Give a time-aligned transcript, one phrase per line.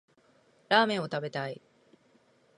[0.67, 1.61] ラーメンを食べたい